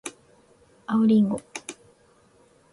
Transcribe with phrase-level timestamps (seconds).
[0.87, 1.39] 青りんご